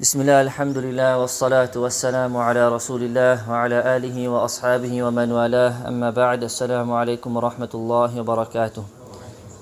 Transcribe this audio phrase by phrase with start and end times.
[0.00, 5.88] بسم الله الحمد لله والصلاة والسلام على رسول الله وعلى آله وأصحابه ومن والاه.
[5.88, 8.84] أما بعد السلام عليكم ورحمة الله وبركاته.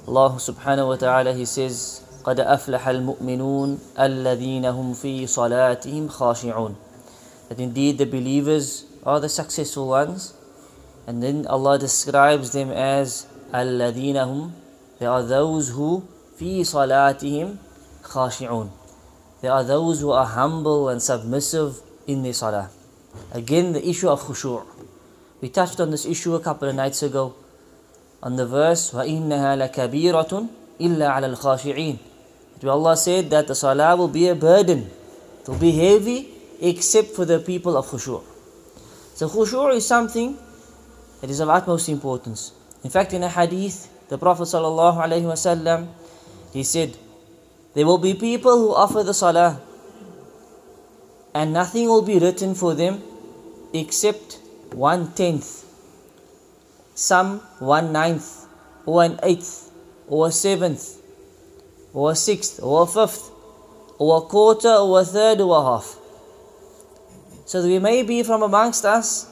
[0.09, 6.75] الله سبحانه وتعالى he says قد أفلح المؤمنون الذين هم في صلاتهم خاشعون.
[7.51, 10.33] That indeed the believers are the successful ones.
[11.07, 14.51] And then Allah describes them as الذين هم
[14.99, 16.01] they are those who
[16.41, 17.57] في صلاتهم
[18.03, 18.71] خاشعون.
[19.42, 22.70] They are those who are humble and submissive in their salah.
[23.32, 24.66] Again, the issue of khushu'.
[25.42, 27.36] We touched on this issue a couple of nights ago
[28.24, 31.98] on the verse وَإِنَّهَا لَكَبِيرَةٌ إِلَّا عَلَى الْخَاشِعِينَ
[32.62, 34.90] Where Allah said that the salah will be a burden.
[35.42, 38.24] It will be heavy except for the people of khushu'.
[39.14, 40.38] So khushu' is something
[41.22, 42.52] that is of utmost importance.
[42.84, 45.88] In fact, in a hadith, the Prophet ﷺ,
[46.54, 46.96] he said,
[47.75, 49.61] there will be people who offer the salah
[51.35, 53.03] and nothing will be written for them
[53.73, 54.39] except
[54.73, 55.65] one tenth,
[56.95, 58.47] some one ninth,
[58.85, 59.71] or an eighth,
[60.09, 61.01] or a seventh,
[61.95, 63.31] or a sixth, or a fifth,
[63.99, 65.97] or a quarter, or a third, or a half.
[67.47, 69.31] So we may be from amongst us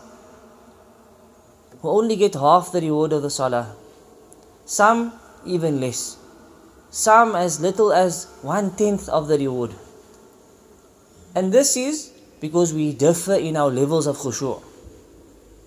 [1.80, 3.74] who only get half the reward of the salah,
[4.64, 5.12] some
[5.44, 6.16] even less
[6.90, 9.70] some as little as one tenth of the reward.
[11.34, 14.62] And this is because we differ in our levels of khushu'.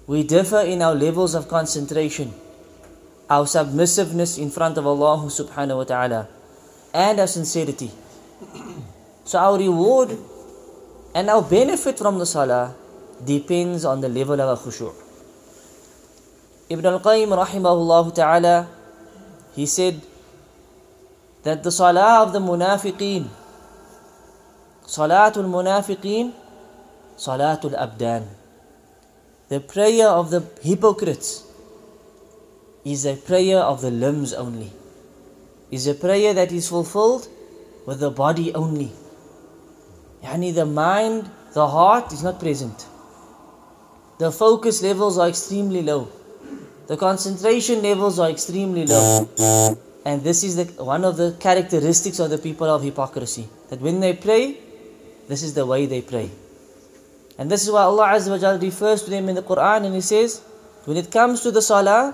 [0.07, 2.33] We differ in our levels of concentration,
[3.29, 6.27] our submissiveness in front of Allah subhanahu wa ta'ala,
[6.93, 7.91] and our sincerity.
[9.25, 10.17] So our reward
[11.15, 12.75] and our benefit from the salah
[13.23, 14.91] depends on the level of our khushu'.
[16.69, 18.67] Ibn al-Qayyim rahimahullah ta'ala,
[19.55, 20.01] he said,
[21.43, 23.27] that the salah of the munafiqeen,
[24.85, 26.31] salatul munafiqeen,
[27.17, 28.27] salatul abdan,
[29.49, 31.43] the prayer of the hypocrites
[32.85, 34.71] is a prayer of the limbs only,
[35.69, 37.27] is a prayer that is fulfilled
[37.85, 38.91] with the body only.
[40.23, 42.87] Yani the mind, the heart is not present.
[44.19, 46.07] The focus levels are extremely low.
[46.87, 49.27] The concentration levels are extremely low.
[50.05, 53.47] And this is the, one of the characteristics of the people of hypocrisy.
[53.69, 54.57] That when they pray,
[55.27, 56.29] this is the way they pray.
[57.37, 60.01] And this is why Allah Azza wa refers to them in the Quran and He
[60.01, 60.41] says,
[60.85, 62.13] when it comes to the salah,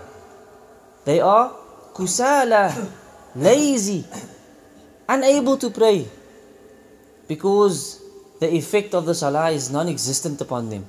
[1.05, 1.51] they are
[1.93, 2.91] kusala,
[3.35, 4.05] lazy,
[5.07, 6.07] unable to pray.
[7.27, 8.01] Because
[8.39, 10.85] the effect of the salah is non existent upon them.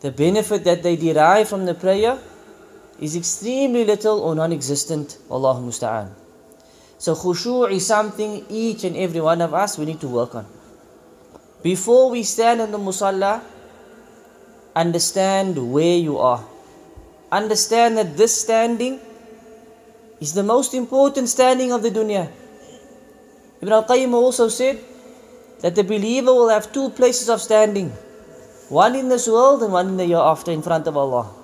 [0.00, 2.18] The benefit that they derive from the prayer
[3.02, 5.18] is extremely little or non-existent.
[5.28, 6.14] Allah musta'an.
[6.98, 10.46] So khushu' is something each and every one of us we need to work on.
[11.62, 13.42] Before we stand in the musalla,
[14.76, 16.44] understand where you are.
[17.32, 19.00] Understand that this standing
[20.20, 22.30] is the most important standing of the dunya.
[23.62, 24.78] Ibn al-Qayyim also said
[25.60, 27.90] that the believer will have two places of standing.
[28.68, 31.41] One in this world and one in the year after in front of Allah.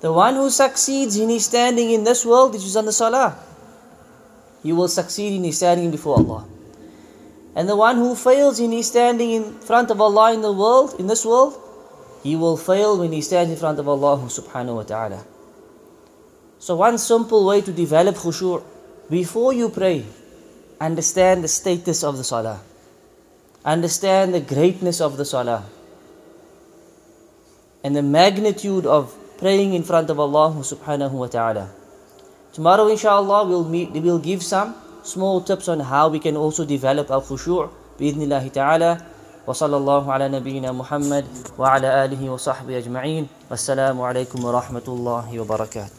[0.00, 3.36] The one who succeeds in his standing in this world, which is on the salah,
[4.62, 6.46] he will succeed in his standing before Allah.
[7.56, 10.94] And the one who fails in his standing in front of Allah in the world,
[10.98, 11.58] in this world,
[12.22, 15.24] he will fail when he stands in front of Allah subhanahu wa ta'ala.
[16.60, 18.62] So one simple way to develop khushu'
[19.10, 20.04] before you pray,
[20.80, 22.60] understand the status of the salah.
[23.64, 25.64] Understand the greatness of the salah.
[27.82, 31.69] And the magnitude of praying in front of Allah subhanahu wa ta'ala.
[32.53, 37.09] Tomorrow inshallah we'll meet we'll give some small tips on how we can also develop
[37.11, 38.91] our khushu' bi'idhnillahi ta'ala.
[39.47, 41.25] وصلى الله على نبينا محمد
[41.59, 45.96] وعلى آله وصحبه أجمعين والسلام عليكم ورحمة الله وبركاته